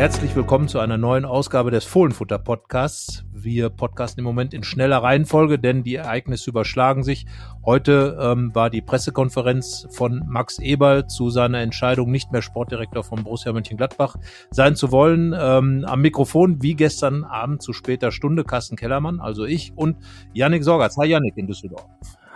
[0.00, 3.26] Herzlich willkommen zu einer neuen Ausgabe des Fohlenfutter Podcasts.
[3.34, 7.26] Wir podcasten im Moment in schneller Reihenfolge, denn die Ereignisse überschlagen sich.
[7.66, 13.24] Heute ähm, war die Pressekonferenz von Max Eberl zu seiner Entscheidung, nicht mehr Sportdirektor von
[13.24, 14.16] Borussia Mönchengladbach
[14.50, 15.34] sein zu wollen.
[15.38, 19.98] Ähm, am Mikrofon, wie gestern Abend zu später Stunde, Carsten Kellermann, also ich und
[20.32, 20.96] Yannick Sorgatz.
[20.96, 21.84] Hi Yannick in Düsseldorf.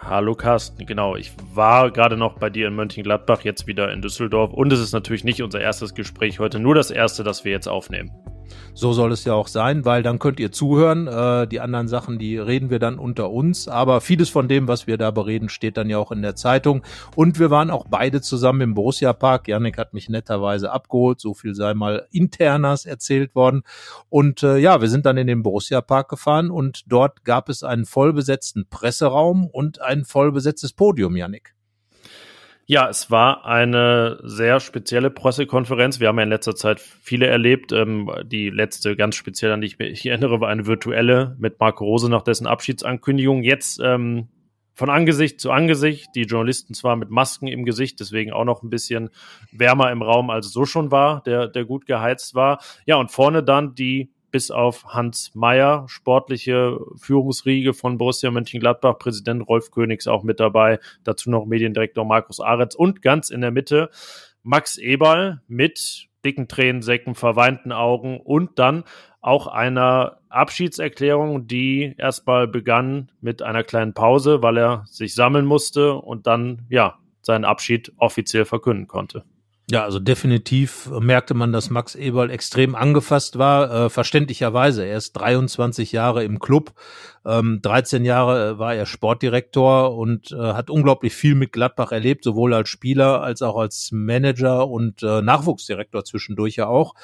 [0.07, 1.17] Hallo Carsten, genau.
[1.17, 4.53] Ich war gerade noch bei dir in Mönchengladbach, jetzt wieder in Düsseldorf.
[4.53, 7.69] Und es ist natürlich nicht unser erstes Gespräch heute, nur das erste, das wir jetzt
[7.69, 8.11] aufnehmen.
[8.75, 11.07] So soll es ja auch sein, weil dann könnt ihr zuhören.
[11.07, 13.69] Äh, die anderen Sachen, die reden wir dann unter uns.
[13.69, 16.83] Aber vieles von dem, was wir da bereden, steht dann ja auch in der Zeitung.
[17.15, 19.49] Und wir waren auch beide zusammen im Borussia Park.
[19.49, 21.21] Janik hat mich netterweise abgeholt.
[21.21, 23.63] So viel sei mal internas erzählt worden.
[24.09, 27.63] Und äh, ja, wir sind dann in den Borussia Park gefahren und dort gab es
[27.63, 31.55] einen vollbesetzten Presseraum und ein vollbesetztes Podium, Janik.
[32.67, 36.01] Ja, es war eine sehr spezielle Pressekonferenz.
[36.01, 37.73] Wir haben ja in letzter Zeit viele erlebt.
[37.73, 41.85] Ähm, die letzte ganz speziell, an die ich mich erinnere, war eine virtuelle mit Marco
[41.85, 43.43] Rose nach dessen Abschiedsankündigung.
[43.43, 44.29] Jetzt ähm,
[44.73, 48.71] von Angesicht zu Angesicht, die Journalisten zwar mit Masken im Gesicht, deswegen auch noch ein
[48.71, 49.11] bisschen
[49.53, 52.61] wärmer im Raum, als es so schon war, der, der gut geheizt war.
[52.87, 59.47] Ja, und vorne dann die bis auf Hans Meyer, sportliche Führungsriege von Borussia Mönchengladbach, Präsident
[59.49, 63.91] Rolf Königs auch mit dabei, dazu noch Mediendirektor Markus Aretz und ganz in der Mitte
[64.43, 68.83] Max Eberl mit dicken Tränensäcken, verweinten Augen und dann
[69.21, 75.95] auch einer Abschiedserklärung, die erstmal begann mit einer kleinen Pause, weil er sich sammeln musste
[75.95, 79.23] und dann, ja, seinen Abschied offiziell verkünden konnte.
[79.71, 84.85] Ja, also definitiv merkte man, dass Max Eberl extrem angefasst war, äh, verständlicherweise.
[84.85, 86.75] Er ist 23 Jahre im Club,
[87.27, 92.25] ähm, 13 Jahre äh, war er Sportdirektor und äh, hat unglaublich viel mit Gladbach erlebt,
[92.25, 96.95] sowohl als Spieler als auch als Manager und äh, Nachwuchsdirektor zwischendurch ja auch.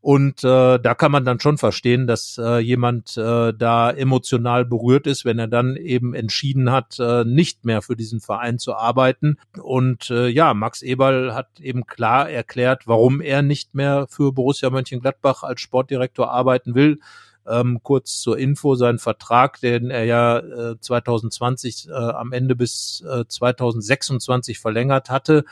[0.00, 5.06] Und äh, da kann man dann schon verstehen, dass äh, jemand äh, da emotional berührt
[5.06, 9.38] ist, wenn er dann eben entschieden hat, äh, nicht mehr für diesen Verein zu arbeiten.
[9.62, 14.70] Und äh, ja, Max Eberl hat eben klar erklärt, warum er nicht mehr für Borussia
[14.70, 16.98] Mönchengladbach als Sportdirektor arbeiten will.
[17.46, 23.04] Ähm, kurz zur Info, sein Vertrag, den er ja äh, 2020 äh, am Ende bis
[23.06, 25.44] äh, 2026 verlängert hatte,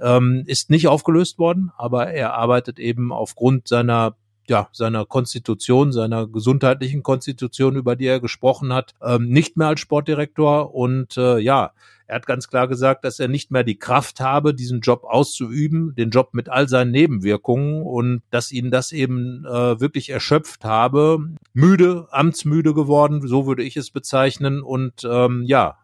[0.00, 4.16] ähm, ist nicht aufgelöst worden, aber er arbeitet eben aufgrund seiner
[4.52, 9.80] ja, seiner Konstitution, seiner gesundheitlichen Konstitution, über die er gesprochen hat, ähm, nicht mehr als
[9.80, 10.74] Sportdirektor.
[10.74, 11.72] Und äh, ja,
[12.06, 15.94] er hat ganz klar gesagt, dass er nicht mehr die Kraft habe, diesen Job auszuüben,
[15.94, 21.30] den Job mit all seinen Nebenwirkungen und dass ihn das eben äh, wirklich erschöpft habe.
[21.54, 24.60] Müde, amtsmüde geworden, so würde ich es bezeichnen.
[24.60, 25.78] Und ähm, ja,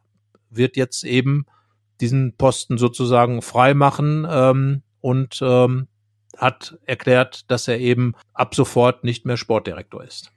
[0.50, 1.46] wird jetzt eben
[2.02, 5.88] diesen Posten sozusagen frei machen ähm, und ähm,
[6.38, 10.32] hat erklärt, dass er eben ab sofort nicht mehr Sportdirektor ist.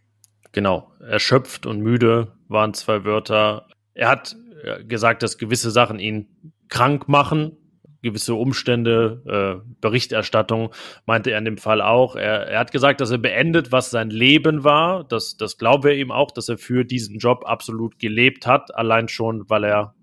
[0.52, 3.68] Genau, erschöpft und müde waren zwei Wörter.
[3.94, 6.28] Er hat äh, gesagt, dass gewisse Sachen ihn
[6.68, 7.58] krank machen,
[8.02, 10.74] gewisse Umstände, äh, Berichterstattung
[11.06, 12.16] meinte er in dem Fall auch.
[12.16, 15.04] Er, er hat gesagt, dass er beendet, was sein Leben war.
[15.04, 19.08] Das, das glauben wir ihm auch, dass er für diesen Job absolut gelebt hat, allein
[19.08, 19.94] schon, weil er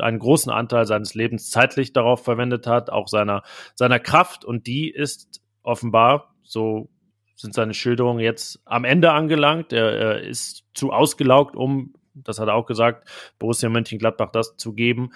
[0.00, 3.42] einen großen Anteil seines Lebens zeitlich darauf verwendet hat, auch seiner,
[3.74, 4.44] seiner Kraft.
[4.44, 6.88] Und die ist offenbar, so
[7.36, 9.72] sind seine Schilderungen jetzt am Ende angelangt.
[9.72, 13.08] Er, er ist zu ausgelaugt, um das hat er auch gesagt,
[13.38, 15.10] Borussia Mönchengladbach das zu geben,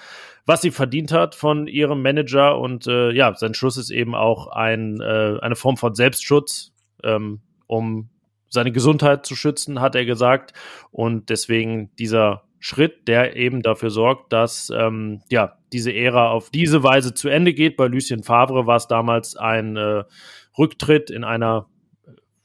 [0.44, 2.58] was sie verdient hat von ihrem Manager.
[2.58, 7.41] Und äh, ja, sein Schluss ist eben auch ein, äh, eine Form von Selbstschutz, ähm,
[7.66, 8.10] um
[8.48, 10.52] seine Gesundheit zu schützen, hat er gesagt.
[10.91, 16.82] Und deswegen dieser Schritt, der eben dafür sorgt, dass ähm, ja diese Ära auf diese
[16.82, 17.76] Weise zu Ende geht.
[17.76, 20.04] Bei Lucien Favre war es damals ein äh,
[20.59, 21.66] Rücktritt in einer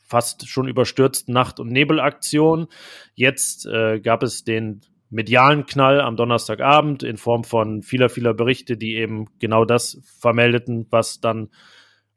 [0.08, 2.68] fast schon überstürzten Nacht- und Nebelaktion.
[3.14, 8.78] Jetzt äh, gab es den medialen Knall am Donnerstagabend in Form von vieler, vieler Berichte,
[8.78, 11.50] die eben genau das vermeldeten, was dann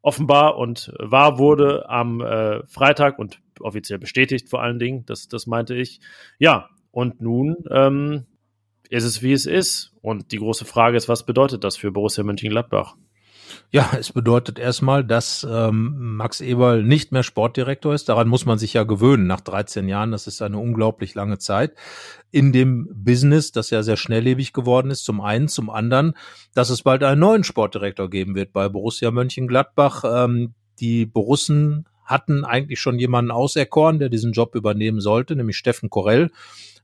[0.03, 5.47] offenbar und wahr wurde am äh, Freitag und offiziell bestätigt vor allen Dingen, das, das
[5.47, 6.01] meinte ich.
[6.39, 8.26] Ja, und nun ähm,
[8.88, 9.93] ist es, wie es ist.
[10.00, 12.96] Und die große Frage ist, was bedeutet das für Borussia Mönchengladbach?
[13.70, 18.08] Ja, es bedeutet erstmal, dass ähm, Max Eberl nicht mehr Sportdirektor ist.
[18.08, 20.11] Daran muss man sich ja gewöhnen nach 13 Jahren.
[20.11, 21.75] Das ist eine unglaublich lange Zeit
[22.31, 25.05] in dem Business, das ja sehr schnelllebig geworden ist.
[25.05, 26.14] Zum einen, zum anderen,
[26.55, 30.05] dass es bald einen neuen Sportdirektor geben wird bei Borussia Mönchengladbach.
[30.05, 35.91] Ähm, die Borussen hatten eigentlich schon jemanden auserkoren, der diesen Job übernehmen sollte, nämlich Steffen
[35.91, 36.31] Korell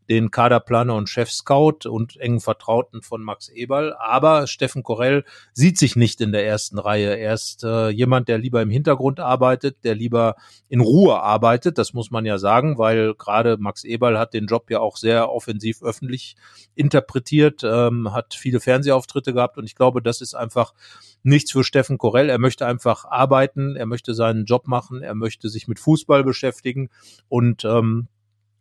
[0.08, 3.94] den Kaderplaner und Chef-Scout und engen Vertrauten von Max Eberl.
[3.98, 7.16] Aber Steffen Korell sieht sich nicht in der ersten Reihe.
[7.16, 10.36] Er ist äh, jemand, der lieber im Hintergrund arbeitet, der lieber
[10.68, 11.78] in Ruhe arbeitet.
[11.78, 15.30] Das muss man ja sagen, weil gerade Max Eberl hat den Job ja auch sehr
[15.30, 16.36] offensiv öffentlich
[16.74, 20.74] interpretiert, ähm, hat viele Fernsehauftritte gehabt und ich glaube, das ist einfach
[21.22, 22.28] nichts für Steffen Korell.
[22.28, 26.90] Er möchte einfach arbeiten, er möchte seinen Job machen, er möchte sich mit Fußball beschäftigen
[27.28, 28.08] und ähm,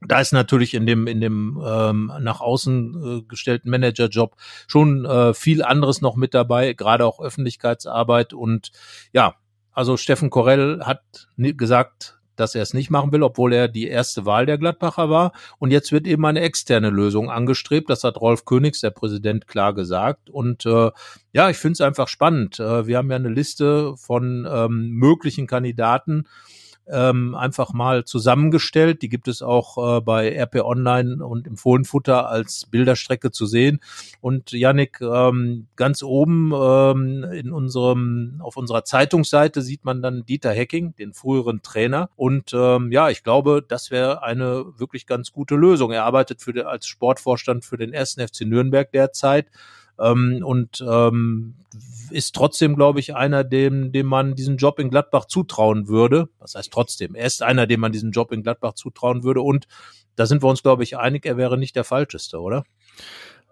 [0.07, 4.35] da ist natürlich in dem in dem ähm, nach außen äh, gestellten Managerjob
[4.67, 8.71] schon äh, viel anderes noch mit dabei, gerade auch Öffentlichkeitsarbeit und
[9.11, 9.35] ja,
[9.71, 14.25] also Steffen Korell hat gesagt, dass er es nicht machen will, obwohl er die erste
[14.25, 15.33] Wahl der Gladbacher war.
[15.59, 17.89] Und jetzt wird eben eine externe Lösung angestrebt.
[17.89, 20.29] Das hat Rolf Königs, der Präsident, klar gesagt.
[20.29, 20.91] Und äh,
[21.31, 22.59] ja, ich finde es einfach spannend.
[22.59, 26.25] Äh, wir haben ja eine Liste von ähm, möglichen Kandidaten
[26.87, 29.01] ähm, einfach mal zusammengestellt.
[29.01, 33.79] Die gibt es auch äh, bei RP Online und im Fohlenfutter als Bilderstrecke zu sehen.
[34.21, 40.51] Und Yannick, ähm, ganz oben ähm, in unserem, auf unserer Zeitungsseite sieht man dann Dieter
[40.51, 42.09] Hecking, den früheren Trainer.
[42.15, 45.91] Und ähm, ja, ich glaube, das wäre eine wirklich ganz gute Lösung.
[45.91, 49.47] Er arbeitet für als Sportvorstand für den ersten FC Nürnberg derzeit
[49.99, 51.55] ähm, und ähm,
[52.09, 56.29] ist trotzdem, glaube ich, einer, dem, dem man diesen Job in Gladbach zutrauen würde.
[56.39, 57.15] Was heißt trotzdem?
[57.15, 59.67] Er ist einer, dem man diesen Job in Gladbach zutrauen würde und
[60.15, 62.63] da sind wir uns, glaube ich, einig, er wäre nicht der falscheste, oder?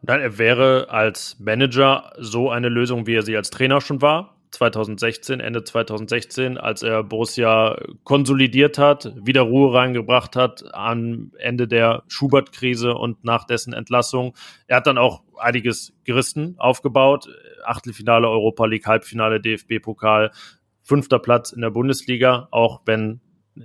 [0.03, 4.35] Nein, er wäre als Manager so eine Lösung, wie er sie als Trainer schon war.
[4.51, 12.03] 2016, Ende 2016, als er Borussia konsolidiert hat, wieder Ruhe reingebracht hat am Ende der
[12.07, 14.35] Schubert-Krise und nach dessen Entlassung.
[14.67, 17.29] Er hat dann auch einiges gerissen, aufgebaut.
[17.63, 20.31] Achtelfinale Europa League, Halbfinale DFB-Pokal,
[20.83, 23.21] fünfter Platz in der Bundesliga, auch wenn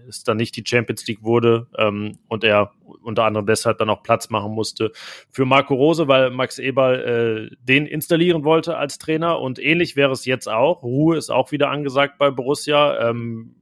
[0.08, 2.72] es dann nicht die Champions League wurde ähm, und er
[3.02, 4.92] unter anderem deshalb dann auch Platz machen musste
[5.30, 10.12] für Marco Rose, weil Max Eberl äh, den installieren wollte als Trainer und ähnlich wäre
[10.12, 10.82] es jetzt auch.
[10.82, 13.54] Ruhe ist auch wieder angesagt bei Borussia, ähm,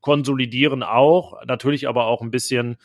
[0.00, 2.76] konsolidieren auch, natürlich aber auch ein bisschen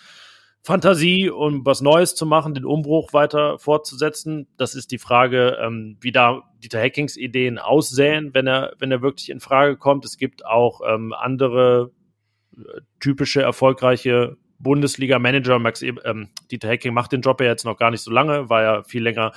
[0.67, 4.47] Fantasie, um was Neues zu machen, den Umbruch weiter fortzusetzen.
[4.57, 9.01] Das ist die Frage, ähm, wie da Dieter Hackings Ideen aussähen, wenn er, wenn er
[9.01, 10.03] wirklich in Frage kommt.
[10.03, 11.91] Es gibt auch ähm, andere
[12.99, 15.59] typische erfolgreiche Bundesliga-Manager.
[15.59, 18.49] Max e ähm, Dieter Hecking macht den Job ja jetzt noch gar nicht so lange,
[18.49, 19.31] war ja viel länger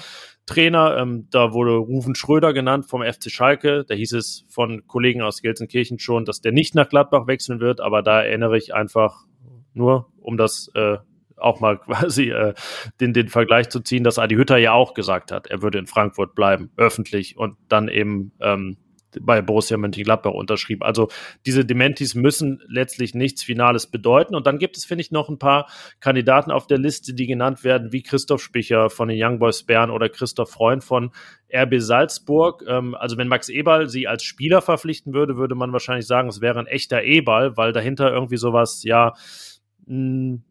[0.47, 0.97] Trainer.
[0.99, 3.85] Ähm, da wurde Rufen Schröder genannt vom FC Schalke.
[3.87, 7.81] Da hieß es von Kollegen aus Gelsenkirchen schon, dass der nicht nach Gladbach wechseln wird,
[7.81, 9.25] aber da erinnere ich einfach
[9.75, 10.99] nur, um das äh,
[11.37, 12.55] auch mal quasi äh,
[13.01, 15.87] den, den Vergleich zu ziehen, dass Adi Hütter ja auch gesagt hat, er würde in
[15.87, 18.77] Frankfurt bleiben, öffentlich und dann eben ähm,
[19.21, 20.83] bei Borussia Mönchengladbach unterschrieb.
[20.83, 21.09] Also
[21.47, 24.35] diese Dementis müssen letztlich nichts Finales bedeuten.
[24.35, 25.69] Und dann gibt es, finde ich, noch ein paar
[26.01, 29.91] Kandidaten auf der Liste, die genannt werden, wie Christoph Spicher von den Young Boys Bern
[29.91, 31.11] oder Christoph Freund von
[31.53, 32.65] RB Salzburg.
[32.69, 36.41] Ähm, also wenn Max Eberl sie als Spieler verpflichten würde, würde man wahrscheinlich sagen, es
[36.41, 39.15] wäre ein echter Eberl, weil dahinter irgendwie sowas, ja,
[39.87, 40.43] mh, hm,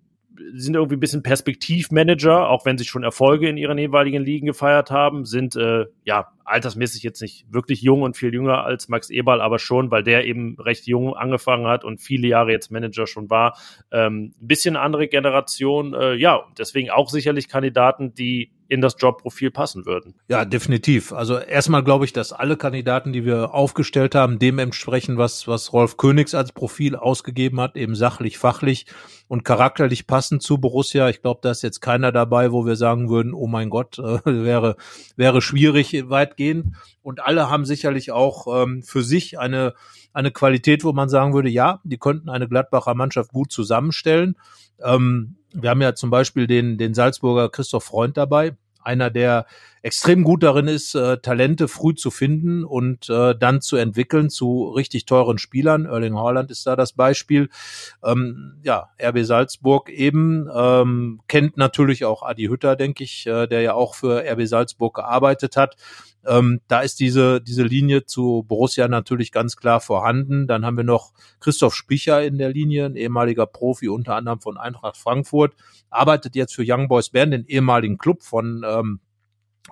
[0.53, 4.91] sind irgendwie ein bisschen Perspektivmanager, auch wenn sie schon Erfolge in ihren jeweiligen Ligen gefeiert
[4.91, 9.42] haben, sind äh, ja altersmäßig jetzt nicht wirklich jung und viel jünger als Max Eberl,
[9.42, 13.30] aber schon, weil der eben recht jung angefangen hat und viele Jahre jetzt Manager schon
[13.30, 13.57] war.
[13.92, 19.50] Ähm, ein bisschen andere Generation, äh, ja, deswegen auch sicherlich Kandidaten, die in das Jobprofil
[19.50, 20.13] passen würden.
[20.30, 21.12] Ja, definitiv.
[21.12, 25.73] Also erstmal glaube ich, dass alle Kandidaten, die wir aufgestellt haben, dem entsprechen, was, was
[25.73, 28.85] Rolf Königs als Profil ausgegeben hat, eben sachlich, fachlich
[29.28, 31.09] und charakterlich passend zu Borussia.
[31.09, 34.19] Ich glaube, da ist jetzt keiner dabei, wo wir sagen würden, oh mein Gott, äh,
[34.26, 34.76] wäre,
[35.16, 36.09] wäre schwierig
[36.40, 36.76] weitgehend.
[37.02, 39.74] Und alle haben sicherlich auch ähm, für sich eine,
[40.14, 44.36] eine Qualität, wo man sagen würde, ja, die könnten eine Gladbacher Mannschaft gut zusammenstellen.
[44.84, 49.46] Ähm, wir haben ja zum Beispiel den, den Salzburger Christoph Freund dabei, einer, der
[49.81, 54.69] extrem gut darin ist, äh, Talente früh zu finden und äh, dann zu entwickeln zu
[54.69, 55.86] richtig teuren Spielern.
[55.86, 57.50] Erling Haaland ist da das Beispiel.
[58.04, 63.62] Ähm, ja, RB Salzburg eben ähm, kennt natürlich auch Adi Hütter, denke ich, äh, der
[63.62, 65.76] ja auch für RB Salzburg gearbeitet hat.
[66.26, 70.48] Ähm, da ist diese, diese Linie zu Borussia natürlich ganz klar vorhanden.
[70.48, 74.57] Dann haben wir noch Christoph Spicher in der Linie, ein ehemaliger Profi, unter anderem von
[74.57, 75.54] Eintracht Frankfurt,
[75.90, 79.00] arbeitet jetzt für Young Boys Bern, den ehemaligen Club von ähm,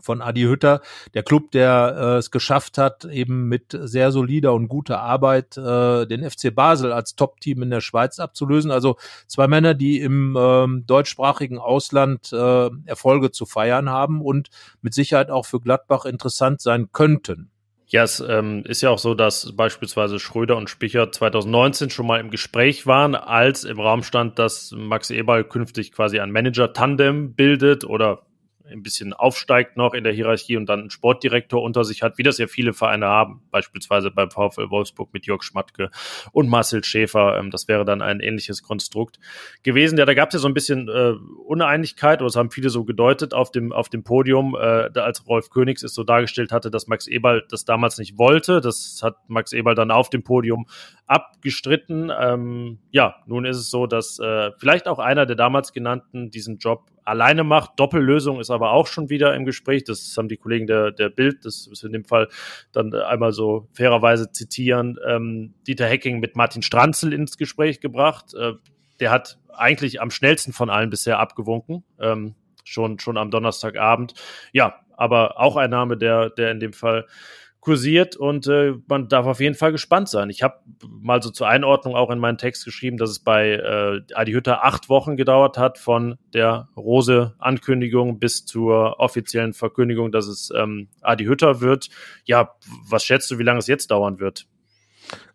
[0.01, 0.81] von Adi Hütter,
[1.13, 6.05] der Club, der äh, es geschafft hat, eben mit sehr solider und guter Arbeit äh,
[6.05, 8.71] den FC Basel als Top-Team in der Schweiz abzulösen.
[8.71, 14.49] Also zwei Männer, die im ähm, deutschsprachigen Ausland äh, Erfolge zu feiern haben und
[14.81, 17.49] mit Sicherheit auch für Gladbach interessant sein könnten.
[17.89, 22.19] Ja, es ähm, ist ja auch so, dass beispielsweise Schröder und Spicher 2019 schon mal
[22.19, 27.85] im Gespräch waren, als im Raum stand, dass Max Eberl künftig quasi ein Manager-Tandem bildet
[27.85, 28.26] oder
[28.71, 32.23] ein bisschen aufsteigt noch in der Hierarchie und dann einen Sportdirektor unter sich hat, wie
[32.23, 35.89] das ja viele Vereine haben, beispielsweise beim VfL Wolfsburg mit Jörg Schmatke
[36.31, 37.37] und Marcel Schäfer.
[37.37, 39.19] Ähm, das wäre dann ein ähnliches Konstrukt
[39.63, 39.97] gewesen.
[39.97, 41.13] Ja, da gab es ja so ein bisschen äh,
[41.45, 45.49] Uneinigkeit, oder das haben viele so gedeutet auf dem, auf dem Podium, äh, als Rolf
[45.49, 48.61] Königs es so dargestellt hatte, dass Max Eberl das damals nicht wollte.
[48.61, 50.67] Das hat Max Eberl dann auf dem Podium
[51.07, 52.11] abgestritten.
[52.17, 56.57] Ähm, ja, nun ist es so, dass äh, vielleicht auch einer der damals genannten diesen
[56.57, 57.79] Job alleine macht.
[57.79, 59.85] Doppellösung ist aber auch schon wieder im Gespräch.
[59.85, 62.27] Das haben die Kollegen der, der Bild, das wir in dem Fall
[62.73, 68.33] dann einmal so fairerweise zitieren, ähm, Dieter Hecking mit Martin Stranzel ins Gespräch gebracht.
[68.33, 68.53] Äh,
[68.99, 71.85] der hat eigentlich am schnellsten von allen bisher abgewunken.
[71.99, 72.35] Ähm,
[72.65, 74.13] schon, schon am Donnerstagabend.
[74.51, 77.05] Ja, aber auch ein Name, der, der in dem Fall
[77.67, 80.29] kursiert und äh, man darf auf jeden Fall gespannt sein.
[80.29, 84.13] Ich habe mal so zur Einordnung auch in meinen Text geschrieben, dass es bei äh,
[84.13, 90.49] Adi Hütter acht Wochen gedauert hat von der Rose-Ankündigung bis zur offiziellen Verkündigung, dass es
[90.55, 91.89] ähm, Adi Hütter wird.
[92.23, 92.55] Ja,
[92.89, 94.47] was schätzt du, wie lange es jetzt dauern wird?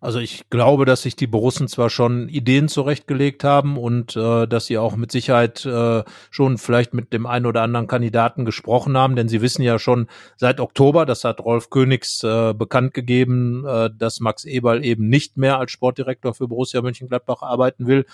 [0.01, 4.67] Also ich glaube, dass sich die Borussen zwar schon Ideen zurechtgelegt haben und äh, dass
[4.67, 9.17] sie auch mit Sicherheit äh, schon vielleicht mit dem einen oder anderen Kandidaten gesprochen haben,
[9.17, 13.91] denn sie wissen ja schon seit Oktober, das hat Rolf Königs äh, bekannt gegeben, äh,
[13.97, 18.05] dass Max Eberl eben nicht mehr als Sportdirektor für Borussia Mönchengladbach arbeiten will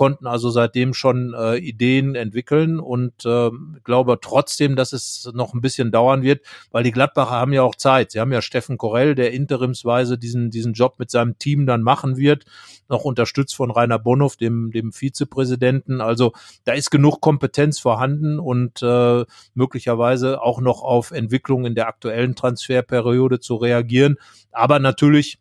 [0.00, 3.50] konnten also seitdem schon äh, Ideen entwickeln und äh,
[3.84, 6.40] glaube trotzdem, dass es noch ein bisschen dauern wird,
[6.70, 8.10] weil die Gladbacher haben ja auch Zeit.
[8.10, 12.16] Sie haben ja Steffen Korell, der interimsweise diesen, diesen Job mit seinem Team dann machen
[12.16, 12.46] wird,
[12.88, 16.00] noch unterstützt von Rainer Bonhoff, dem, dem Vizepräsidenten.
[16.00, 16.32] Also
[16.64, 22.34] da ist genug Kompetenz vorhanden und äh, möglicherweise auch noch auf Entwicklung in der aktuellen
[22.34, 24.16] Transferperiode zu reagieren.
[24.50, 25.40] Aber natürlich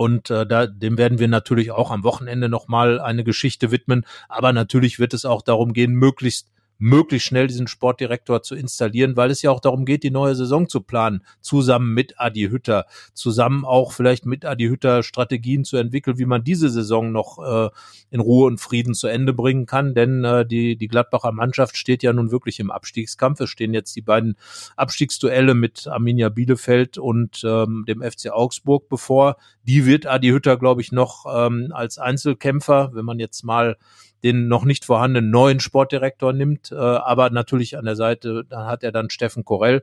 [0.00, 4.06] und äh, da, dem werden wir natürlich auch am Wochenende nochmal eine Geschichte widmen.
[4.30, 6.48] Aber natürlich wird es auch darum gehen, möglichst
[6.80, 10.68] möglichst schnell diesen Sportdirektor zu installieren, weil es ja auch darum geht, die neue Saison
[10.68, 16.18] zu planen, zusammen mit Adi Hütter, zusammen auch vielleicht mit Adi Hütter Strategien zu entwickeln,
[16.18, 17.68] wie man diese Saison noch äh,
[18.10, 22.02] in Ruhe und Frieden zu Ende bringen kann, denn äh, die, die Gladbacher Mannschaft steht
[22.02, 23.40] ja nun wirklich im Abstiegskampf.
[23.40, 24.36] Es stehen jetzt die beiden
[24.76, 29.36] Abstiegsduelle mit Arminia Bielefeld und ähm, dem FC Augsburg bevor.
[29.64, 33.76] Die wird Adi Hütter, glaube ich, noch ähm, als Einzelkämpfer, wenn man jetzt mal
[34.22, 38.82] den noch nicht vorhandenen neuen Sportdirektor nimmt, äh, aber natürlich an der Seite, da hat
[38.82, 39.82] er dann Steffen Korell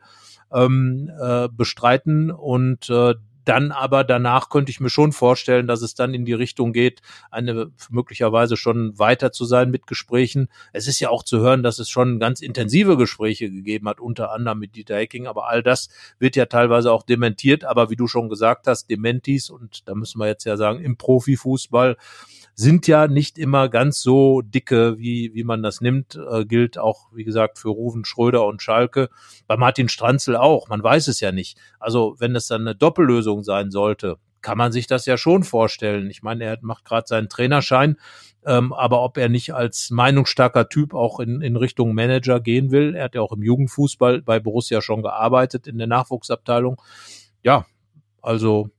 [0.53, 3.15] ähm, äh, bestreiten und äh,
[3.47, 7.01] dann aber danach könnte ich mir schon vorstellen, dass es dann in die Richtung geht,
[7.31, 10.49] eine möglicherweise schon weiter zu sein mit Gesprächen.
[10.73, 14.33] Es ist ja auch zu hören, dass es schon ganz intensive Gespräche gegeben hat, unter
[14.33, 15.87] anderem mit Dieter Hecking, aber all das
[16.19, 17.63] wird ja teilweise auch dementiert.
[17.63, 20.97] Aber wie du schon gesagt hast, Dementis und da müssen wir jetzt ja sagen, im
[20.97, 21.95] Profifußball
[22.59, 26.15] sind ja nicht immer ganz so dicke, wie, wie man das nimmt.
[26.15, 29.09] Äh, gilt auch, wie gesagt, für Ruven Schröder und Schalke.
[29.45, 30.67] Bei Martin Stranzel auch.
[30.67, 31.59] Man weiß es ja nicht.
[31.79, 36.09] Also, wenn es dann eine Doppellösung sein sollte, kann man sich das ja schon vorstellen.
[36.09, 37.97] Ich meine, er macht gerade seinen Trainerschein,
[38.43, 42.95] ähm, aber ob er nicht als meinungsstarker Typ auch in, in Richtung Manager gehen will,
[42.95, 46.81] er hat ja auch im Jugendfußball bei Borussia schon gearbeitet in der Nachwuchsabteilung.
[47.43, 47.67] Ja,
[48.21, 48.71] also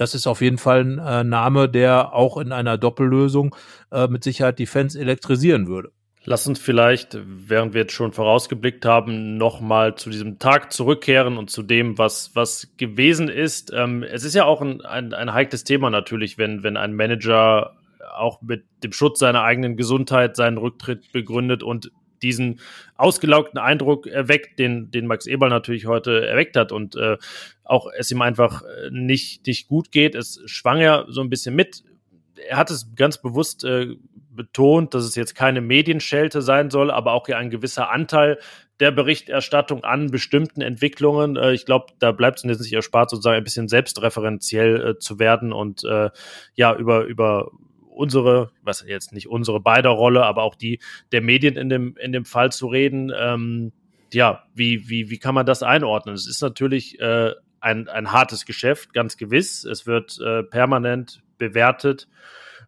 [0.00, 3.54] das ist auf jeden Fall ein äh, Name, der auch in einer Doppellösung
[3.92, 5.92] äh, mit Sicherheit die Fans elektrisieren würde.
[6.24, 11.50] Lass uns vielleicht, während wir jetzt schon vorausgeblickt haben, nochmal zu diesem Tag zurückkehren und
[11.50, 13.72] zu dem, was, was gewesen ist.
[13.74, 17.76] Ähm, es ist ja auch ein, ein, ein heikles Thema natürlich, wenn, wenn ein Manager
[18.16, 21.92] auch mit dem Schutz seiner eigenen Gesundheit seinen Rücktritt begründet und
[22.22, 22.60] diesen
[22.96, 27.16] ausgelaugten Eindruck erweckt, den, den Max Eberl natürlich heute erweckt hat und äh,
[27.64, 30.14] auch es ihm einfach äh, nicht, nicht gut geht.
[30.14, 31.84] Es schwang ja so ein bisschen mit.
[32.48, 33.94] Er hat es ganz bewusst äh,
[34.30, 38.38] betont, dass es jetzt keine Medienschelte sein soll, aber auch ja ein gewisser Anteil
[38.80, 41.36] der Berichterstattung an bestimmten Entwicklungen.
[41.36, 45.18] Äh, ich glaube, da bleibt es uns nicht erspart, sozusagen ein bisschen selbstreferenziell äh, zu
[45.18, 46.10] werden und äh,
[46.54, 47.50] ja, über, über
[48.00, 50.80] unsere, was jetzt nicht unsere beider Rolle, aber auch die
[51.12, 53.12] der Medien in dem, in dem Fall zu reden.
[53.16, 53.72] Ähm,
[54.12, 56.14] ja, wie, wie, wie kann man das einordnen?
[56.14, 59.64] Es ist natürlich äh, ein, ein hartes Geschäft, ganz gewiss.
[59.64, 62.08] Es wird äh, permanent bewertet,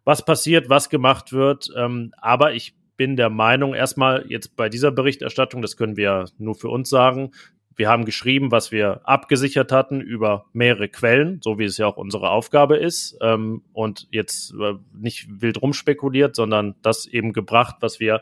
[0.05, 1.67] was passiert, was gemacht wird.
[1.75, 6.55] Ähm, aber ich bin der Meinung, erstmal jetzt bei dieser Berichterstattung, das können wir nur
[6.55, 7.31] für uns sagen,
[7.75, 11.97] wir haben geschrieben, was wir abgesichert hatten über mehrere Quellen, so wie es ja auch
[11.97, 13.17] unsere Aufgabe ist.
[13.21, 18.21] Ähm, und jetzt äh, nicht wild rumspekuliert, sondern das eben gebracht, was wir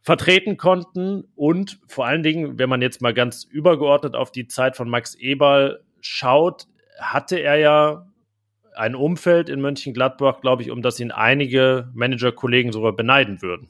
[0.00, 1.24] vertreten konnten.
[1.34, 5.14] Und vor allen Dingen, wenn man jetzt mal ganz übergeordnet auf die Zeit von Max
[5.14, 6.66] Eberl schaut,
[6.98, 8.06] hatte er ja
[8.76, 13.68] ein Umfeld in Mönchengladbach, glaube ich, um das ihn einige Managerkollegen sogar beneiden würden.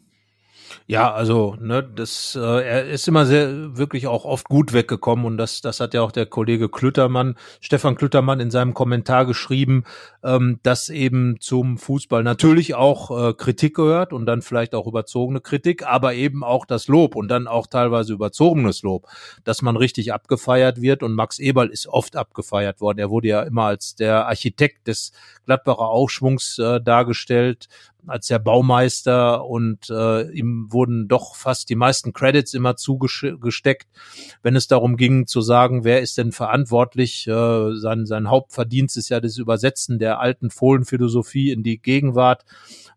[0.86, 5.36] Ja, also ne, das, äh, er ist immer sehr wirklich auch oft gut weggekommen und
[5.36, 9.84] das, das hat ja auch der Kollege Klüttermann, Stefan Klüttermann in seinem Kommentar geschrieben,
[10.22, 15.40] ähm, dass eben zum Fußball natürlich auch äh, Kritik gehört und dann vielleicht auch überzogene
[15.40, 19.06] Kritik, aber eben auch das Lob und dann auch teilweise überzogenes Lob,
[19.44, 22.98] dass man richtig abgefeiert wird und Max Eberl ist oft abgefeiert worden.
[22.98, 25.12] Er wurde ja immer als der Architekt des
[25.46, 27.68] Gladbacher Aufschwungs äh, dargestellt
[28.06, 33.88] als der Baumeister und äh, ihm wurden doch fast die meisten Credits immer zugesteckt,
[34.42, 37.26] wenn es darum ging zu sagen, wer ist denn verantwortlich.
[37.26, 42.44] Äh, sein, sein Hauptverdienst ist ja das Übersetzen der alten Fohlenphilosophie in die Gegenwart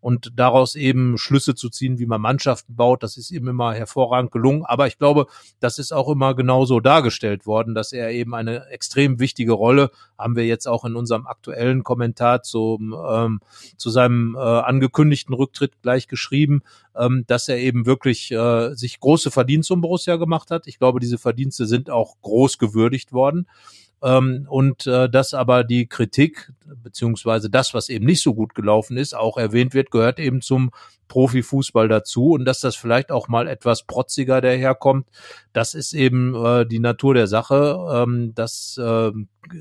[0.04, 3.04] und daraus eben Schlüsse zu ziehen, wie man Mannschaften baut.
[3.04, 4.66] Das ist ihm immer hervorragend gelungen.
[4.66, 5.28] Aber ich glaube,
[5.62, 10.36] das ist auch immer genauso dargestellt worden, dass er eben eine extrem wichtige Rolle, haben
[10.36, 13.40] wir jetzt auch in unserem aktuellen Kommentar zum, ähm,
[13.78, 16.64] zu seinem äh, angekündigten Rücktritt gleich geschrieben,
[16.98, 20.68] ähm, dass er eben wirklich äh, sich große Verdienste um Borussia gemacht hat.
[20.68, 23.48] Ich glaube, diese Verdienste sind auch groß gewürdigt worden.
[24.04, 26.52] Ähm, und äh, dass aber die Kritik
[26.84, 30.72] beziehungsweise das, was eben nicht so gut gelaufen ist, auch erwähnt wird, gehört eben zum
[31.08, 35.08] Profifußball dazu und dass das vielleicht auch mal etwas protziger daherkommt,
[35.54, 37.78] das ist eben äh, die Natur der Sache.
[37.92, 39.12] Ähm, das äh,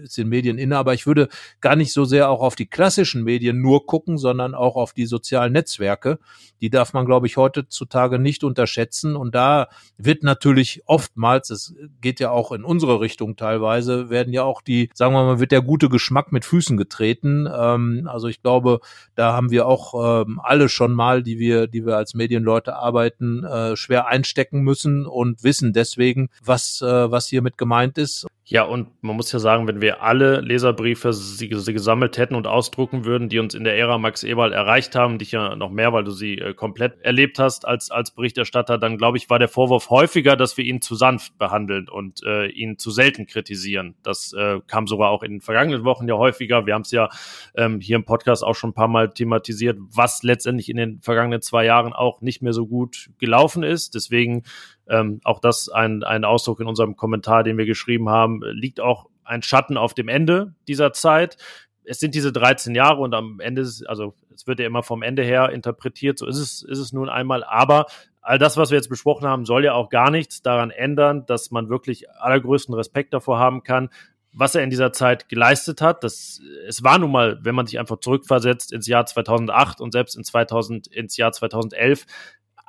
[0.03, 1.29] ist den Medien inne, aber ich würde
[1.61, 5.07] gar nicht so sehr auch auf die klassischen Medien nur gucken, sondern auch auf die
[5.07, 6.19] sozialen Netzwerke.
[6.61, 9.17] Die darf man, glaube ich, heutzutage nicht unterschätzen.
[9.17, 14.45] Und da wird natürlich oftmals, es geht ja auch in unsere Richtung teilweise, werden ja
[14.45, 17.49] auch die, sagen wir mal, wird der gute Geschmack mit Füßen getreten.
[17.53, 18.81] Ähm, also ich glaube,
[19.15, 23.45] da haben wir auch ähm, alle schon mal, die wir, die wir als Medienleute arbeiten,
[23.45, 28.27] äh, schwer einstecken müssen und wissen deswegen, was, äh, was hiermit gemeint ist.
[28.45, 32.49] Ja, und man muss ja sagen, wenn wir alle Leserbriefe sie, sie gesammelt hätten und
[32.49, 35.93] ausdrucken würden, die uns in der Ära Max Eberl erreicht haben, dich ja noch mehr,
[35.93, 39.47] weil du sie äh, komplett erlebt hast als, als Berichterstatter, dann glaube ich, war der
[39.47, 43.95] Vorwurf häufiger, dass wir ihn zu sanft behandeln und äh, ihn zu selten kritisieren.
[44.03, 46.67] Das äh, kam sogar auch in den vergangenen Wochen ja häufiger.
[46.67, 47.11] Wir haben es ja
[47.55, 51.43] ähm, hier im Podcast auch schon ein paar Mal thematisiert, was letztendlich in den vergangenen
[51.43, 53.95] zwei Jahren auch nicht mehr so gut gelaufen ist.
[53.95, 54.43] Deswegen
[54.89, 59.09] ähm, auch das ein, ein Ausdruck in unserem Kommentar, den wir geschrieben haben, liegt auch
[59.25, 61.37] ein Schatten auf dem Ende dieser Zeit.
[61.85, 65.23] Es sind diese 13 Jahre und am Ende, also es wird ja immer vom Ende
[65.23, 67.45] her interpretiert, so ist es, ist es nun einmal.
[67.45, 67.87] Aber
[68.21, 71.51] all das, was wir jetzt besprochen haben, soll ja auch gar nichts daran ändern, dass
[71.51, 73.91] man wirklich allergrößten Respekt davor haben kann,
[74.33, 76.05] was er in dieser Zeit geleistet hat.
[76.05, 80.17] Das, es war nun mal, wenn man sich einfach zurückversetzt ins Jahr 2008 und selbst
[80.17, 82.07] in 2000, ins Jahr 2011,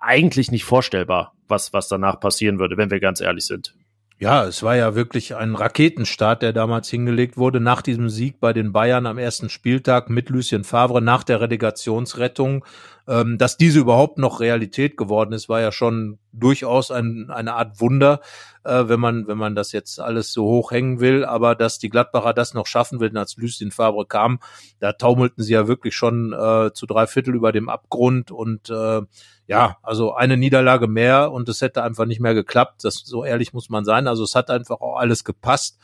[0.04, 3.74] eigentlich nicht vorstellbar, was, was danach passieren würde, wenn wir ganz ehrlich sind.
[4.20, 8.54] Ja, es war ja wirklich ein Raketenstart, der damals hingelegt wurde, nach diesem Sieg bei
[8.54, 12.64] den Bayern am ersten Spieltag mit Lucien Favre nach der Relegationsrettung.
[13.06, 17.82] Ähm, dass diese überhaupt noch Realität geworden ist, war ja schon durchaus ein, eine Art
[17.82, 18.22] Wunder,
[18.64, 21.26] äh, wenn man, wenn man das jetzt alles so hoch hängen will.
[21.26, 24.40] Aber dass die Gladbacher das noch schaffen will, als Lucien Favre kam,
[24.80, 29.02] da taumelten sie ja wirklich schon äh, zu drei Viertel über dem Abgrund und äh,
[29.48, 32.86] ja, also eine Niederlage mehr und es hätte einfach nicht mehr geklappt.
[32.86, 34.08] Das so ehrlich muss man sein.
[34.08, 35.78] Also es hat einfach auch alles gepasst.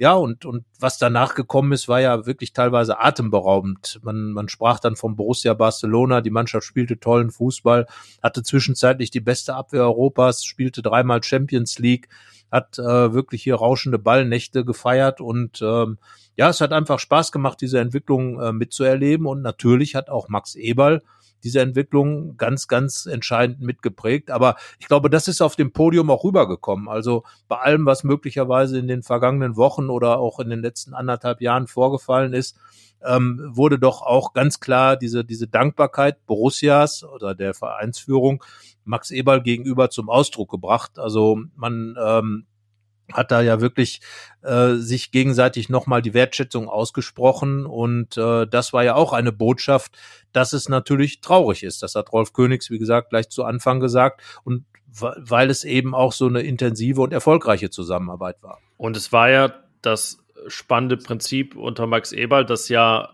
[0.00, 3.98] Ja, und, und was danach gekommen ist, war ja wirklich teilweise atemberaubend.
[4.02, 7.86] Man, man sprach dann vom Borussia Barcelona, die Mannschaft spielte tollen Fußball,
[8.22, 12.08] hatte zwischenzeitlich die beste Abwehr Europas, spielte dreimal Champions League,
[12.52, 15.98] hat äh, wirklich hier rauschende Ballnächte gefeiert und ähm,
[16.36, 20.54] ja, es hat einfach Spaß gemacht, diese Entwicklung äh, mitzuerleben und natürlich hat auch Max
[20.54, 21.02] Eberl
[21.44, 24.30] diese Entwicklung ganz, ganz entscheidend mitgeprägt.
[24.30, 26.88] Aber ich glaube, das ist auf dem Podium auch rübergekommen.
[26.88, 31.40] Also bei allem, was möglicherweise in den vergangenen Wochen oder auch in den letzten anderthalb
[31.40, 32.56] Jahren vorgefallen ist,
[33.04, 38.42] ähm, wurde doch auch ganz klar diese, diese Dankbarkeit Borussias oder der Vereinsführung
[38.84, 40.98] Max Eberl gegenüber zum Ausdruck gebracht.
[40.98, 42.46] Also man ähm,
[43.12, 44.00] hat da ja wirklich
[44.42, 49.96] äh, sich gegenseitig nochmal die Wertschätzung ausgesprochen und äh, das war ja auch eine Botschaft,
[50.32, 51.82] dass es natürlich traurig ist.
[51.82, 56.12] Das hat Rolf Königs, wie gesagt, gleich zu Anfang gesagt und weil es eben auch
[56.12, 58.58] so eine intensive und erfolgreiche Zusammenarbeit war.
[58.76, 63.10] Und es war ja das spannende Prinzip unter Max Eberl, dass ja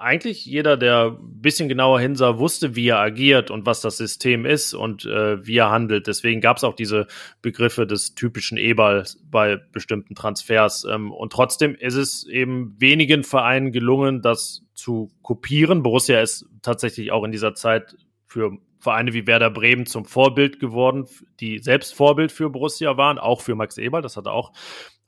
[0.00, 4.46] eigentlich jeder, der ein bisschen genauer hinsah, wusste, wie er agiert und was das System
[4.46, 6.06] ist und äh, wie er handelt.
[6.06, 7.06] Deswegen gab es auch diese
[7.42, 10.84] Begriffe des typischen E-Ball bei bestimmten Transfers.
[10.84, 15.82] Ähm, und trotzdem ist es eben wenigen Vereinen gelungen, das zu kopieren.
[15.82, 21.06] Borussia ist tatsächlich auch in dieser Zeit für Vereine wie Werder Bremen zum Vorbild geworden,
[21.40, 24.52] die selbst Vorbild für Borussia waren, auch für Max Eberl, das hat er auch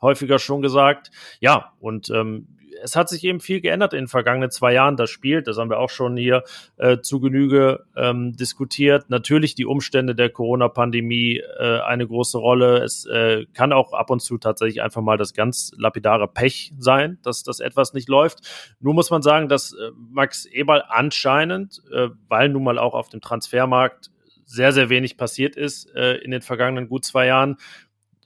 [0.03, 1.11] häufiger schon gesagt.
[1.41, 2.49] Ja, und ähm,
[2.83, 4.97] es hat sich eben viel geändert in den vergangenen zwei Jahren.
[4.97, 6.45] Das Spiel, das haben wir auch schon hier
[6.77, 9.09] äh, zu Genüge ähm, diskutiert.
[9.09, 12.83] Natürlich die Umstände der Corona-Pandemie äh, eine große Rolle.
[12.83, 17.19] Es äh, kann auch ab und zu tatsächlich einfach mal das ganz lapidare Pech sein,
[17.23, 18.41] dass das etwas nicht läuft.
[18.81, 23.09] Nur muss man sagen, dass äh, Max Eberl anscheinend, äh, weil nun mal auch auf
[23.09, 24.11] dem Transfermarkt
[24.45, 27.57] sehr, sehr wenig passiert ist äh, in den vergangenen gut zwei Jahren,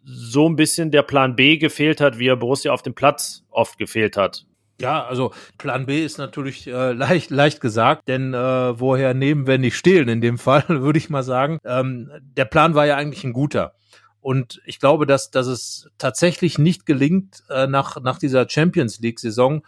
[0.08, 3.76] so ein bisschen der Plan B gefehlt hat, wie er Borussia auf dem Platz oft
[3.76, 4.46] gefehlt hat.
[4.80, 9.62] Ja, also Plan B ist natürlich äh, leicht, leicht gesagt, denn äh, woher nehmen, wenn
[9.62, 11.58] nicht stehlen in dem Fall, würde ich mal sagen.
[11.64, 13.74] Ähm, der Plan war ja eigentlich ein guter.
[14.20, 19.62] Und ich glaube, dass, dass es tatsächlich nicht gelingt, äh, nach, nach dieser Champions League-Saison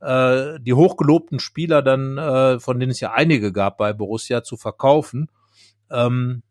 [0.00, 4.56] äh, die hochgelobten Spieler dann, äh, von denen es ja einige gab bei Borussia, zu
[4.56, 5.30] verkaufen.
[5.90, 6.42] Ähm,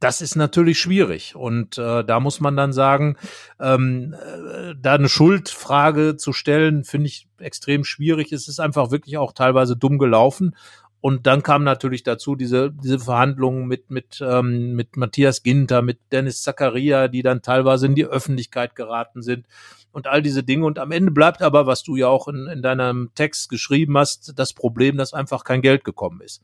[0.00, 1.34] das ist natürlich schwierig.
[1.36, 3.16] Und äh, da muss man dann sagen,
[3.60, 8.32] ähm, äh, da eine Schuldfrage zu stellen, finde ich extrem schwierig.
[8.32, 10.54] Es ist einfach wirklich auch teilweise dumm gelaufen.
[11.00, 16.00] Und dann kam natürlich dazu diese, diese Verhandlungen mit, mit, ähm, mit Matthias Ginter, mit
[16.10, 19.46] Dennis Zakaria, die dann teilweise in die Öffentlichkeit geraten sind
[19.92, 20.66] und all diese Dinge.
[20.66, 24.32] Und am Ende bleibt aber, was du ja auch in, in deinem Text geschrieben hast,
[24.36, 26.42] das Problem, dass einfach kein Geld gekommen ist.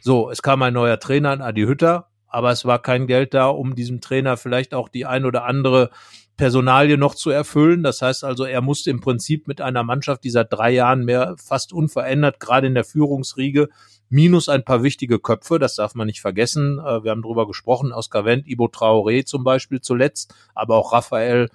[0.00, 3.74] So, es kam ein neuer Trainer, Adi Hütter, aber es war kein Geld da, um
[3.74, 5.88] diesem Trainer vielleicht auch die ein oder andere
[6.36, 7.82] Personalie noch zu erfüllen.
[7.82, 11.36] Das heißt also, er musste im Prinzip mit einer Mannschaft, die seit drei Jahren mehr
[11.42, 13.70] fast unverändert, gerade in der Führungsriege,
[14.10, 16.78] minus ein paar wichtige Köpfe, das darf man nicht vergessen.
[16.78, 21.48] Äh, wir haben drüber gesprochen, Oscar Wendt, Ibo Traoré zum Beispiel zuletzt, aber auch Raphael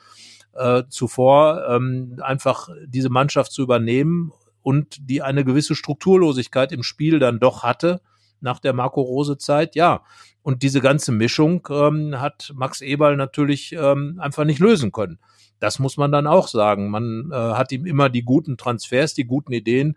[0.53, 4.31] äh, zuvor, ähm, einfach diese Mannschaft zu übernehmen
[4.63, 8.01] und die eine gewisse Strukturlosigkeit im Spiel dann doch hatte
[8.41, 10.03] nach der Marco Rose Zeit, ja.
[10.43, 15.19] Und diese ganze Mischung ähm, hat Max Eberl natürlich ähm, einfach nicht lösen können.
[15.59, 16.89] Das muss man dann auch sagen.
[16.89, 19.95] Man äh, hat ihm immer die guten Transfers, die guten Ideen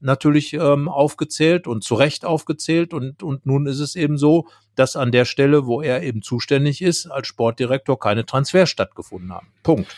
[0.00, 2.92] natürlich ähm, aufgezählt und zu Recht aufgezählt.
[2.92, 6.82] Und, und nun ist es eben so, dass an der Stelle, wo er eben zuständig
[6.82, 9.48] ist, als Sportdirektor keine Transfers stattgefunden haben.
[9.62, 9.96] Punkt.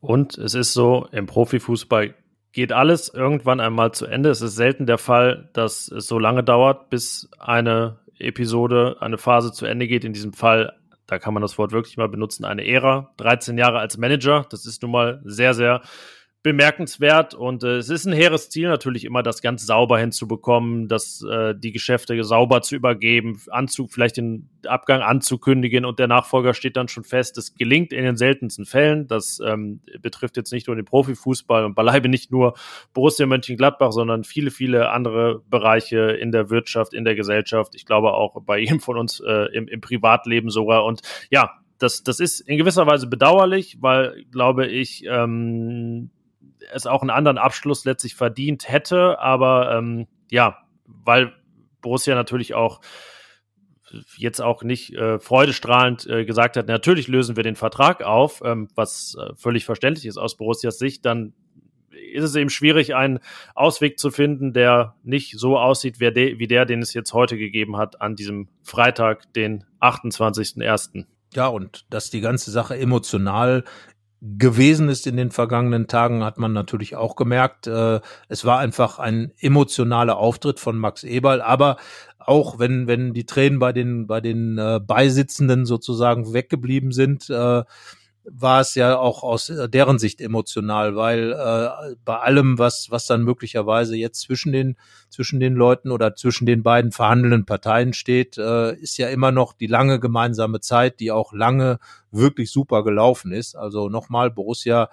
[0.00, 2.14] Und es ist so, im Profifußball
[2.52, 4.30] geht alles irgendwann einmal zu Ende.
[4.30, 9.52] Es ist selten der Fall, dass es so lange dauert, bis eine Episode, eine Phase
[9.52, 10.04] zu Ende geht.
[10.04, 10.74] In diesem Fall,
[11.06, 13.12] da kann man das Wort wirklich mal benutzen, eine Ära.
[13.16, 15.82] 13 Jahre als Manager, das ist nun mal sehr, sehr
[16.42, 21.22] bemerkenswert und äh, es ist ein hehres Ziel natürlich immer, das ganz sauber hinzubekommen, dass
[21.22, 26.78] äh, die Geschäfte sauber zu übergeben, Anzug, vielleicht den Abgang anzukündigen und der Nachfolger steht
[26.78, 27.36] dann schon fest.
[27.36, 29.06] Das gelingt in den seltensten Fällen.
[29.06, 32.54] Das ähm, betrifft jetzt nicht nur den Profifußball und beileibe nicht nur
[32.94, 37.74] Borussia Mönchengladbach, sondern viele, viele andere Bereiche in der Wirtschaft, in der Gesellschaft.
[37.74, 40.86] Ich glaube auch bei jedem von uns äh, im, im Privatleben sogar.
[40.86, 46.10] Und ja, das, das ist in gewisser Weise bedauerlich, weil, glaube ich, ähm,
[46.72, 51.32] es auch einen anderen Abschluss letztlich verdient hätte, aber ähm, ja, weil
[51.80, 52.80] Borussia natürlich auch
[54.16, 58.68] jetzt auch nicht äh, freudestrahlend äh, gesagt hat, natürlich lösen wir den Vertrag auf, ähm,
[58.74, 61.32] was äh, völlig verständlich ist aus Borussias Sicht, dann
[62.12, 63.18] ist es eben schwierig, einen
[63.54, 68.00] Ausweg zu finden, der nicht so aussieht wie der, den es jetzt heute gegeben hat
[68.00, 71.04] an diesem Freitag, den 28.01.
[71.34, 73.64] Ja, und dass die ganze Sache emotional
[74.20, 77.66] gewesen ist in den vergangenen Tagen, hat man natürlich auch gemerkt.
[77.66, 81.76] Äh, es war einfach ein emotionaler Auftritt von Max Eberl, aber
[82.18, 87.64] auch wenn, wenn die Tränen bei den, bei den äh, Beisitzenden sozusagen weggeblieben sind, äh,
[88.24, 93.06] war es ja auch aus äh, deren Sicht emotional, weil äh, bei allem, was, was
[93.06, 94.76] dann möglicherweise jetzt zwischen den,
[95.08, 99.52] zwischen den Leuten oder zwischen den beiden verhandelnden Parteien steht, äh, ist ja immer noch
[99.52, 101.78] die lange gemeinsame Zeit, die auch lange
[102.10, 103.56] wirklich super gelaufen ist.
[103.56, 104.90] Also nochmal, Borussia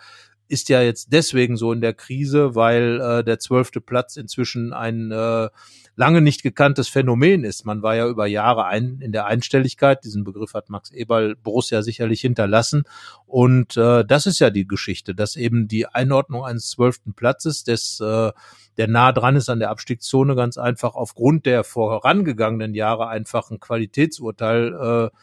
[0.48, 5.12] ist ja jetzt deswegen so in der Krise, weil äh, der zwölfte Platz inzwischen ein
[5.12, 5.50] äh,
[5.98, 7.66] lange nicht gekanntes Phänomen ist.
[7.66, 11.82] Man war ja über Jahre ein, in der Einstelligkeit, diesen Begriff hat Max Eberl Borussia
[11.82, 12.84] sicherlich hinterlassen.
[13.26, 18.00] Und äh, das ist ja die Geschichte, dass eben die Einordnung eines zwölften Platzes, des,
[18.00, 18.32] äh,
[18.78, 23.60] der nah dran ist an der Abstiegszone, ganz einfach aufgrund der vorangegangenen Jahre einfach ein
[23.60, 25.18] Qualitätsurteil äh,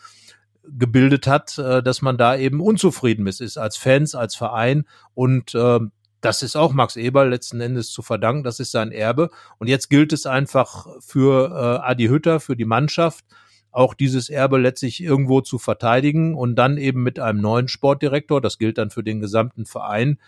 [0.68, 5.54] gebildet hat, äh, dass man da eben unzufrieden ist, ist als Fans, als Verein und
[5.54, 5.80] äh,
[6.24, 8.44] das ist auch Max Eberl letzten Endes zu verdanken.
[8.44, 9.28] Das ist sein Erbe.
[9.58, 13.26] Und jetzt gilt es einfach für äh, Adi Hütter, für die Mannschaft,
[13.70, 18.56] auch dieses Erbe letztlich irgendwo zu verteidigen und dann eben mit einem neuen Sportdirektor, das
[18.56, 20.18] gilt dann für den gesamten Verein,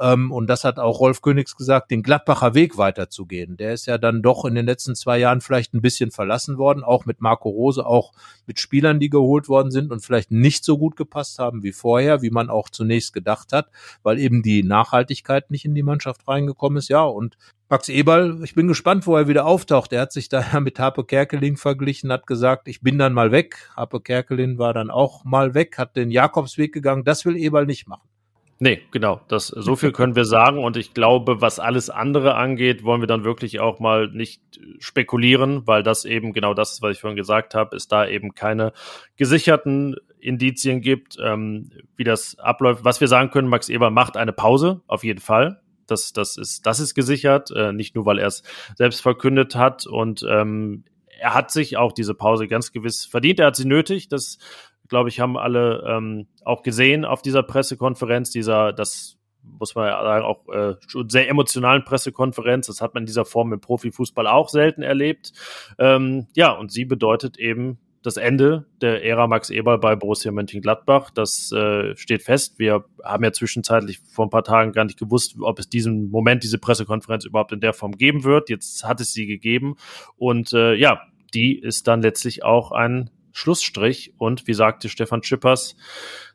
[0.00, 3.56] Ähm, und das hat auch Rolf Königs gesagt, den Gladbacher Weg weiterzugehen.
[3.56, 6.82] Der ist ja dann doch in den letzten zwei Jahren vielleicht ein bisschen verlassen worden,
[6.82, 8.12] auch mit Marco Rose, auch
[8.46, 12.22] mit Spielern, die geholt worden sind und vielleicht nicht so gut gepasst haben wie vorher,
[12.22, 13.68] wie man auch zunächst gedacht hat,
[14.02, 16.88] weil eben die Nachhaltigkeit nicht in die Mannschaft reingekommen ist.
[16.88, 17.36] Ja, und
[17.68, 19.92] Max Eberl, ich bin gespannt, wo er wieder auftaucht.
[19.92, 23.32] Er hat sich da ja mit Harpe Kerkeling verglichen, hat gesagt, ich bin dann mal
[23.32, 23.70] weg.
[23.76, 27.04] Harpe Kerkeling war dann auch mal weg, hat den Jakobsweg gegangen.
[27.04, 28.08] Das will Eberl nicht machen.
[28.60, 29.20] Nee, genau.
[29.28, 30.62] Das, so viel können wir sagen.
[30.62, 34.40] Und ich glaube, was alles andere angeht, wollen wir dann wirklich auch mal nicht
[34.78, 38.34] spekulieren, weil das eben genau das ist, was ich vorhin gesagt habe, ist da eben
[38.34, 38.72] keine
[39.16, 42.84] gesicherten Indizien gibt, ähm, wie das abläuft.
[42.84, 45.60] Was wir sagen können, Max Eber macht eine Pause, auf jeden Fall.
[45.86, 48.42] Das, das ist, das ist gesichert, äh, nicht nur, weil er es
[48.76, 50.84] selbst verkündet hat und ähm,
[51.18, 53.40] er hat sich auch diese Pause ganz gewiss verdient.
[53.40, 54.08] Er hat sie nötig.
[54.08, 54.38] Das
[54.88, 60.02] glaube ich, haben alle ähm, auch gesehen auf dieser Pressekonferenz, dieser, das muss man ja
[60.02, 60.74] sagen, auch äh,
[61.08, 62.66] sehr emotionalen Pressekonferenz.
[62.66, 65.32] Das hat man in dieser Form im Profifußball auch selten erlebt.
[65.78, 71.10] Ähm, ja, und sie bedeutet eben das Ende der Ära Max Eberl bei Borussia Mönchengladbach.
[71.10, 72.58] Das äh, steht fest.
[72.58, 76.42] Wir haben ja zwischenzeitlich vor ein paar Tagen gar nicht gewusst, ob es diesen Moment,
[76.42, 78.50] diese Pressekonferenz überhaupt in der Form geben wird.
[78.50, 79.76] Jetzt hat es sie gegeben.
[80.16, 81.00] Und äh, ja,
[81.32, 84.14] die ist dann letztlich auch ein Schlussstrich.
[84.16, 85.76] Und wie sagte Stefan Schippers,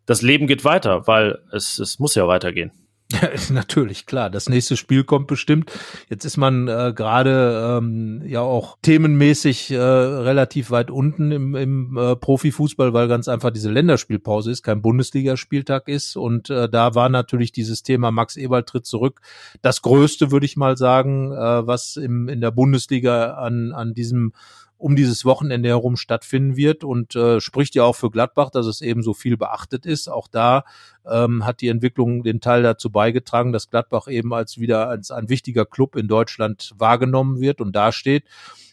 [0.06, 2.72] das Leben geht weiter, weil es, es muss ja weitergehen.
[3.12, 4.30] Ja, natürlich klar.
[4.30, 5.72] Das nächste Spiel kommt bestimmt.
[6.10, 11.98] Jetzt ist man äh, gerade ähm, ja auch themenmäßig äh, relativ weit unten im, im
[11.98, 16.18] äh, Profifußball, weil ganz einfach diese Länderspielpause ist, kein Bundesligaspieltag ist.
[16.18, 19.22] Und äh, da war natürlich dieses Thema Max Eberl tritt zurück
[19.62, 24.34] das Größte, würde ich mal sagen, äh, was im, in der Bundesliga an, an diesem
[24.80, 28.80] um dieses Wochenende herum stattfinden wird und äh, spricht ja auch für Gladbach, dass es
[28.80, 30.08] eben so viel beachtet ist.
[30.08, 30.64] Auch da
[31.06, 35.28] ähm, hat die Entwicklung den Teil dazu beigetragen, dass Gladbach eben als wieder als ein
[35.28, 38.24] wichtiger Club in Deutschland wahrgenommen wird und dasteht.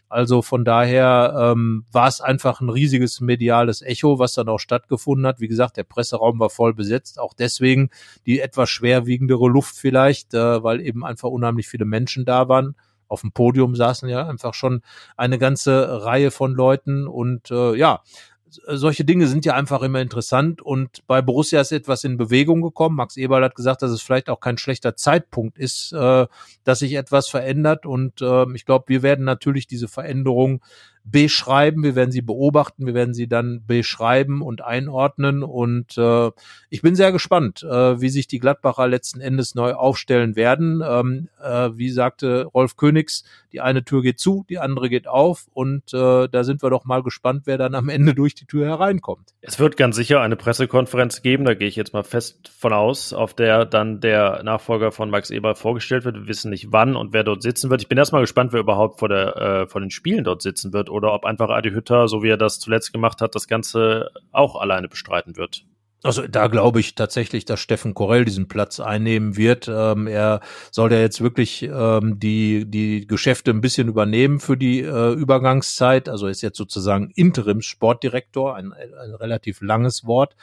[0.08, 5.26] Also von daher ähm, war es einfach ein riesiges mediales Echo, was dann auch stattgefunden
[5.26, 5.40] hat.
[5.40, 7.90] Wie gesagt, der Presseraum war voll besetzt, auch deswegen
[8.26, 12.76] die etwas schwerwiegendere Luft vielleicht, äh, weil eben einfach unheimlich viele Menschen da waren
[13.08, 14.82] auf dem Podium saßen ja einfach schon
[15.16, 18.02] eine ganze Reihe von Leuten und äh, ja,
[18.48, 22.96] solche Dinge sind ja einfach immer interessant und bei Borussia ist etwas in Bewegung gekommen.
[22.96, 26.26] Max Eberl hat gesagt, dass es vielleicht auch kein schlechter Zeitpunkt ist, äh,
[26.64, 30.62] dass sich etwas verändert und äh, ich glaube, wir werden natürlich diese Veränderung
[31.08, 36.30] beschreiben, wir werden sie beobachten, wir werden sie dann beschreiben und einordnen und äh,
[36.68, 40.82] ich bin sehr gespannt, äh, wie sich die Gladbacher letzten Endes neu aufstellen werden.
[40.84, 45.46] Ähm, äh, wie sagte Rolf Königs, die eine Tür geht zu, die andere geht auf
[45.54, 48.66] und äh, da sind wir doch mal gespannt, wer dann am Ende durch die Tür
[48.66, 49.32] hereinkommt.
[49.42, 53.12] Es wird ganz sicher eine Pressekonferenz geben, da gehe ich jetzt mal fest von aus,
[53.12, 56.16] auf der dann der Nachfolger von Max Eber vorgestellt wird.
[56.16, 57.80] Wir wissen nicht wann und wer dort sitzen wird.
[57.80, 60.90] Ich bin erstmal gespannt, wer überhaupt vor, der, äh, vor den Spielen dort sitzen wird
[60.96, 64.56] oder ob einfach Adi Hütter, so wie er das zuletzt gemacht hat, das Ganze auch
[64.56, 65.64] alleine bestreiten wird.
[66.02, 69.66] Also da glaube ich tatsächlich, dass Steffen Korell diesen Platz einnehmen wird.
[69.68, 74.80] Ähm, er soll ja jetzt wirklich ähm, die, die Geschäfte ein bisschen übernehmen für die
[74.80, 76.08] äh, Übergangszeit.
[76.08, 80.36] Also ist jetzt sozusagen Interims-Sportdirektor, ein, ein relativ langes Wort.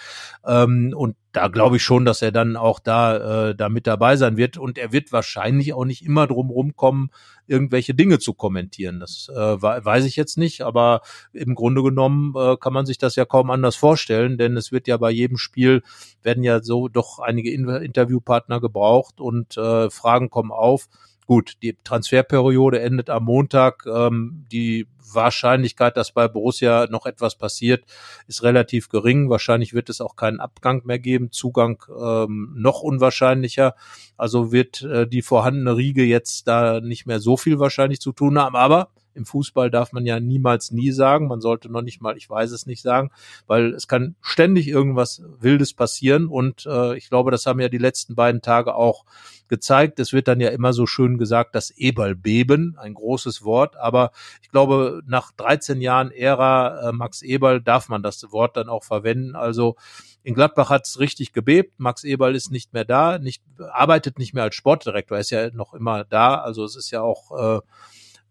[0.46, 4.16] Ähm, und da glaube ich schon, dass er dann auch da, äh, da mit dabei
[4.16, 4.58] sein wird.
[4.58, 7.10] Und er wird wahrscheinlich auch nicht immer drum rumkommen,
[7.48, 9.00] irgendwelche Dinge zu kommentieren.
[9.00, 11.02] Das äh, weiß ich jetzt nicht, aber
[11.34, 14.88] im Grunde genommen äh, kann man sich das ja kaum anders vorstellen, denn es wird
[14.88, 15.82] ja bei jedem Spiel
[16.22, 20.88] werden ja so doch einige Interviewpartner gebraucht und äh, Fragen kommen auf.
[21.34, 23.88] Gut, die Transferperiode endet am Montag.
[23.88, 27.86] Ähm, die Wahrscheinlichkeit, dass bei Borussia noch etwas passiert,
[28.28, 29.32] ist relativ gering.
[29.32, 31.32] Wahrscheinlich wird es auch keinen Abgang mehr geben.
[31.32, 33.74] Zugang ähm, noch unwahrscheinlicher.
[34.16, 38.38] Also wird äh, die vorhandene Riege jetzt da nicht mehr so viel wahrscheinlich zu tun
[38.38, 38.56] haben.
[38.56, 41.28] Aber im Fußball darf man ja niemals nie sagen.
[41.28, 43.12] Man sollte noch nicht mal, ich weiß es nicht sagen,
[43.48, 46.28] weil es kann ständig irgendwas Wildes passieren.
[46.28, 49.06] Und äh, ich glaube, das haben ja die letzten beiden Tage auch
[49.48, 50.00] gezeigt.
[50.00, 53.76] Es wird dann ja immer so schön gesagt, das Eberl-Beben, ein großes Wort.
[53.78, 58.70] Aber ich glaube, nach 13 Jahren Ära äh, Max Eberl darf man das Wort dann
[58.70, 59.36] auch verwenden.
[59.36, 59.76] Also
[60.24, 61.80] in Gladbach hat es richtig gebebt.
[61.80, 65.18] Max Eberl ist nicht mehr da, nicht, arbeitet nicht mehr als Sportdirektor.
[65.18, 66.36] Er ist ja noch immer da.
[66.36, 67.62] Also es ist ja auch äh,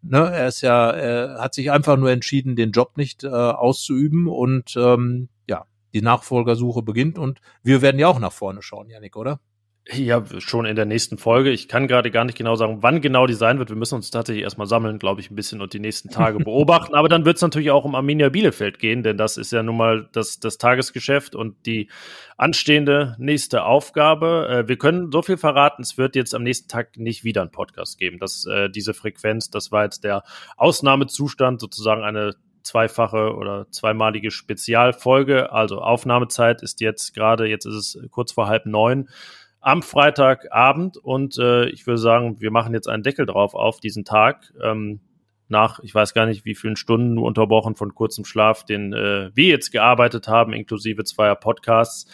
[0.05, 4.27] Ne, er ist ja, er hat sich einfach nur entschieden, den Job nicht äh, auszuüben
[4.27, 9.17] und ähm, ja, die Nachfolgersuche beginnt und wir werden ja auch nach vorne schauen, Janik,
[9.17, 9.39] oder?
[9.91, 11.51] Ja, schon in der nächsten Folge.
[11.51, 13.69] Ich kann gerade gar nicht genau sagen, wann genau die sein wird.
[13.69, 16.95] Wir müssen uns tatsächlich erstmal sammeln, glaube ich, ein bisschen und die nächsten Tage beobachten.
[16.95, 19.77] Aber dann wird es natürlich auch um Arminia Bielefeld gehen, denn das ist ja nun
[19.77, 21.91] mal das, das Tagesgeschäft und die
[22.37, 24.49] anstehende nächste Aufgabe.
[24.49, 27.51] Äh, wir können so viel verraten, es wird jetzt am nächsten Tag nicht wieder einen
[27.51, 28.21] Podcast geben.
[28.21, 30.23] Das, äh, diese Frequenz, das war jetzt der
[30.57, 35.53] Ausnahmezustand, sozusagen eine zweifache oder zweimalige Spezialfolge.
[35.53, 39.09] Also Aufnahmezeit ist jetzt gerade, jetzt ist es kurz vor halb neun
[39.63, 44.05] am Freitagabend und äh, ich würde sagen, wir machen jetzt einen Deckel drauf auf diesen
[44.05, 44.53] Tag.
[44.61, 45.01] Ähm,
[45.49, 49.31] nach, ich weiß gar nicht, wie vielen Stunden nur unterbrochen von kurzem Schlaf, den äh,
[49.35, 52.11] wir jetzt gearbeitet haben, inklusive zweier Podcasts,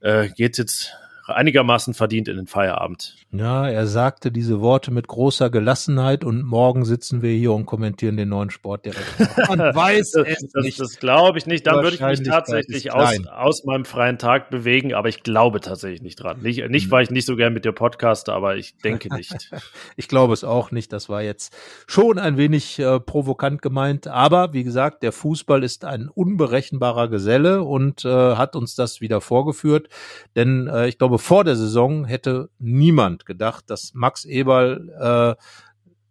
[0.00, 0.94] äh, geht jetzt
[1.26, 3.16] einigermaßen verdient in den Feierabend.
[3.32, 8.16] Ja, er sagte diese Worte mit großer Gelassenheit und morgen sitzen wir hier und kommentieren
[8.16, 9.26] den neuen Sportdirektor.
[9.56, 10.80] Man weiß das, es das, nicht.
[10.80, 11.66] Das glaube ich nicht.
[11.66, 16.02] Dann würde ich mich tatsächlich aus, aus meinem freien Tag bewegen, aber ich glaube tatsächlich
[16.02, 16.40] nicht dran.
[16.42, 16.90] Nicht, nicht hm.
[16.90, 19.50] weil ich nicht so gern mit dir podcaste, aber ich denke nicht.
[19.96, 20.92] ich glaube es auch nicht.
[20.92, 21.56] Das war jetzt
[21.86, 24.06] schon ein wenig äh, provokant gemeint.
[24.06, 29.20] Aber wie gesagt, der Fußball ist ein unberechenbarer Geselle und äh, hat uns das wieder
[29.20, 29.88] vorgeführt.
[30.36, 35.40] Denn äh, ich glaube, glaube, vor der Saison hätte niemand gedacht, dass Max Eberl äh,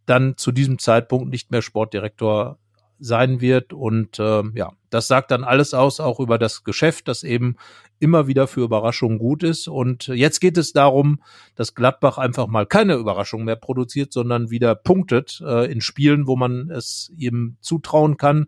[0.06, 2.58] dann zu diesem Zeitpunkt nicht mehr Sportdirektor
[3.00, 3.74] sein wird.
[3.74, 7.58] Und äh, ja, das sagt dann alles aus, auch über das Geschäft, das eben
[8.00, 9.68] immer wieder für Überraschungen gut ist.
[9.68, 11.22] Und jetzt geht es darum,
[11.56, 16.38] dass Gladbach einfach mal keine Überraschung mehr produziert, sondern wieder punktet äh, in Spielen, wo
[16.38, 18.46] man es ihm zutrauen kann.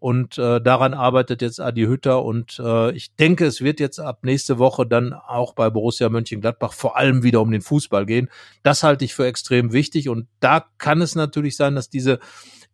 [0.00, 2.24] Und äh, daran arbeitet jetzt Adi Hütter.
[2.24, 6.72] Und äh, ich denke, es wird jetzt ab nächste Woche dann auch bei Borussia Mönchengladbach
[6.72, 8.28] vor allem wieder um den Fußball gehen.
[8.62, 10.08] Das halte ich für extrem wichtig.
[10.08, 12.20] Und da kann es natürlich sein, dass diese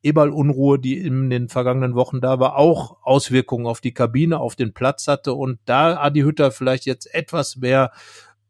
[0.02, 4.74] Eberl-Unruhe, die in den vergangenen Wochen da war, auch Auswirkungen auf die Kabine, auf den
[4.74, 5.32] Platz hatte.
[5.32, 7.90] Und da Adi Hütter vielleicht jetzt etwas mehr